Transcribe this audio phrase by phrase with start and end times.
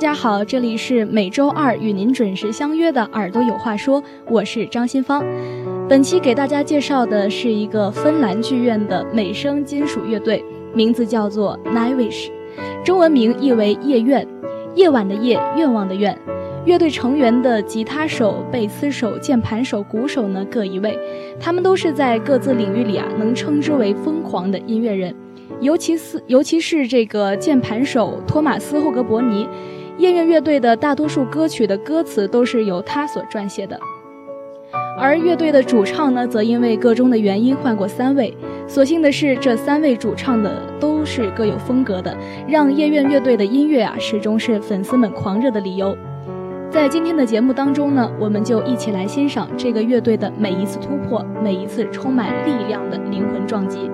[0.00, 5.22] 大家好，这里是每周二与您准时相约的《耳朵有话说》，我是张新芳。
[5.90, 12.30] 本期给大家介绍的是一个芬兰剧院的美声金属乐队，名字叫做 Nivish，
[12.82, 14.26] 中文名译为夜愿，
[14.74, 16.18] 夜晚的夜，愿望的愿。
[16.64, 20.98] 乐队成员的吉他手、贝斯手、键盘手、鼓手呢各一位，
[21.38, 25.14] 他们都是在各自领域里啊能称之为疯狂的音乐人，
[25.60, 29.46] 尤其是尤其是这个键盘手托马斯·霍格伯尼。
[29.98, 33.78] 夜愿乐队的大多数歌曲的歌词都是由他所撰写的，
[34.98, 38.36] 而乐队的主唱呢，则因为个中的原因换过三位。
[38.66, 42.16] 所幸的是，这三位主唱的都是各有风格的，
[42.48, 45.96] 让夜愿乐队的音乐啊，始终是粉丝们狂热的理由。
[46.70, 53.90] 在今天的节目当中呢，我们就一起来欣赏这个乐队的每一次突破，每一次充满力量的灵魂撞击。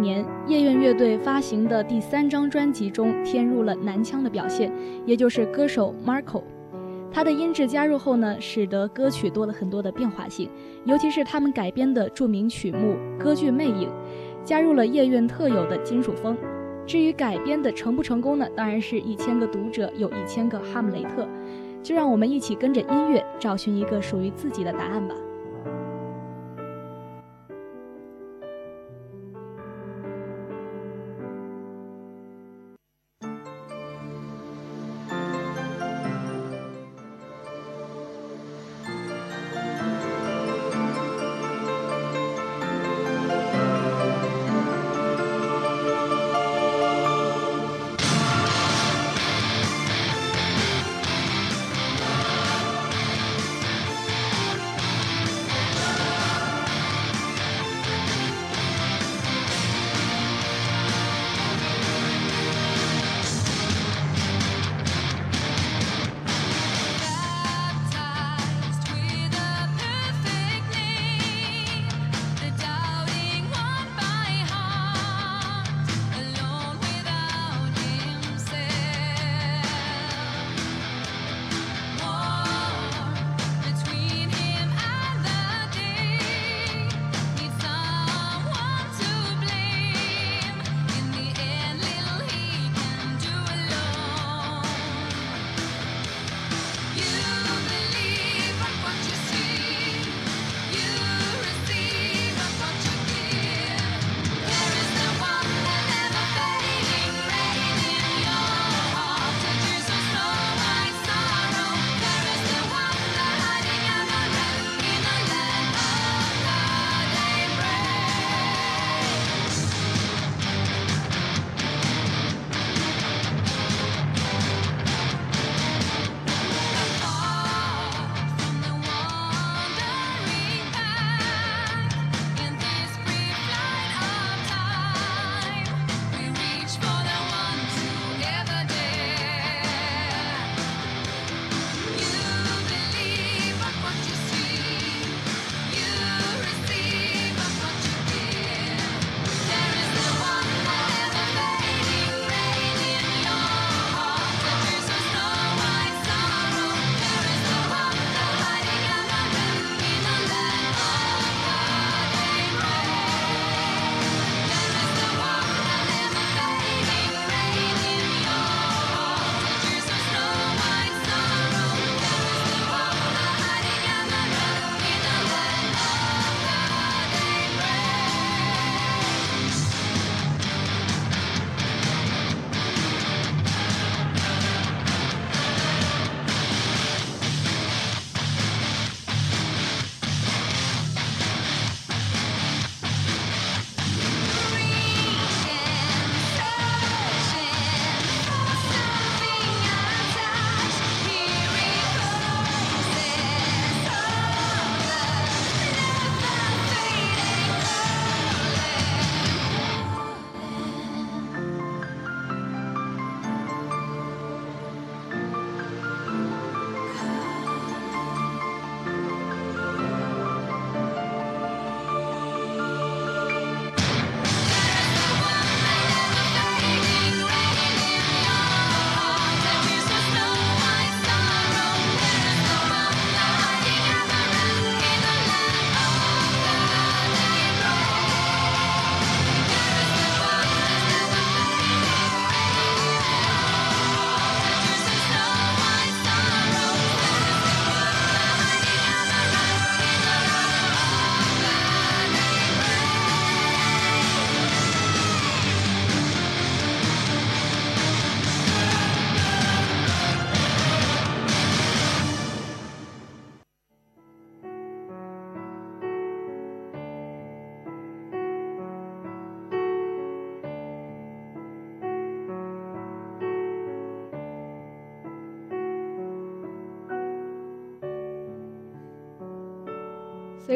[0.00, 4.72] 年，夜愿乐队发行的第三张专辑中添入了男腔的表现，
[5.04, 6.42] 也就是歌手 Marco。
[7.10, 10.48] 他的音质加入后呢，使得歌曲多了很多的变化性，
[10.84, 13.88] 尤其是他们改编的著名曲目《歌剧魅影》，
[14.44, 16.36] 加入了夜愿特有的金属风。
[16.86, 18.46] 至于改编的成不成功呢？
[18.54, 21.28] 当然是一千个读者有一千个哈姆雷特，
[21.82, 25.14] 就让我们一起跟着音乐找寻一个属于自己的答案吧。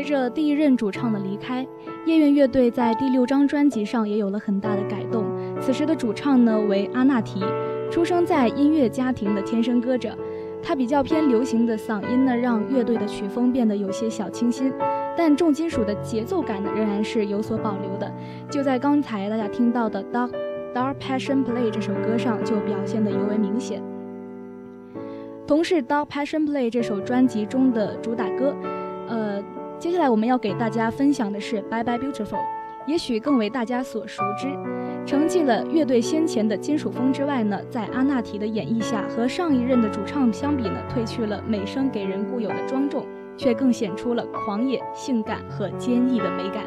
[0.03, 1.65] 随着第一任主唱的离开，
[2.07, 5.25] 夜愿乐队在第六张专辑上也有了很大的改动。
[5.61, 7.41] 此时的主唱呢为阿纳提，
[7.89, 10.19] 出生在音乐家庭的天生歌者，
[10.61, 14.73] 他比较偏流行的嗓音呢，让乐队的曲风变得有些小清新。
[15.17, 18.13] 但重金属的节奏感呢仍然是有所保留的。
[18.51, 20.33] 就在刚才大家听到的《Dark
[20.75, 23.81] Dark Passion Play》这首歌上就表现得尤为明显。
[25.47, 28.53] 同是《Dark Passion Play》这首专辑中的主打歌，
[29.07, 29.41] 呃，
[29.83, 32.39] 接下来我们要给大家分享的是《Bye Bye Beautiful》，
[32.87, 34.47] 也许更为大家所熟知。
[35.05, 43.05] 承继了乐队先前的金属风之外呢，在阿纳提的演绎下，和上一任的主唱相比呢，褪去了美声给人固有的庄重，
[43.37, 46.63] 却更显出了狂野、性感和坚毅的美感。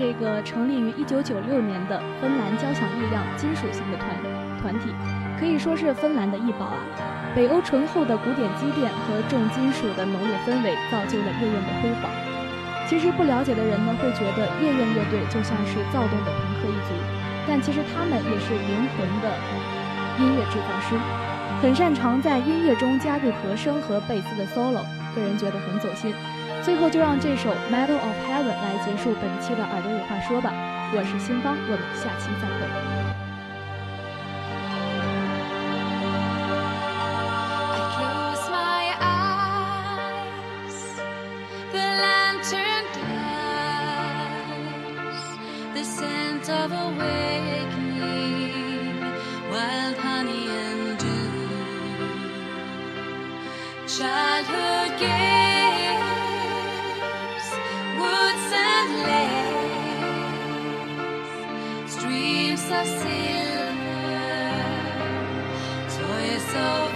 [0.00, 4.08] 这个成立于1996年的芬兰交响力量金属型的团
[4.56, 4.88] 团体，
[5.38, 6.80] 可以说是芬兰的异宝啊。
[7.36, 12.08] 北欧醇厚的古典积淀和重金属的浓烈氛围，造就了夜愿的辉煌。
[12.88, 16.96] 其实不了解的人呢，会觉得夜愿乐队就像是躁动的朋克一族，
[17.46, 19.28] 但其实他们也是灵魂的
[20.16, 20.96] 音乐制造师，
[21.60, 24.80] 很擅长在音乐中加入和声和贝斯的 solo，
[25.14, 26.14] 个人觉得很走心。
[26.62, 30.52] 最后就让这首《Medal of Heaven》来结束本期的耳朵有话说吧。
[30.92, 32.60] 我是新芳，我们下期再会。
[62.72, 63.74] of silver,
[65.88, 66.89] toys of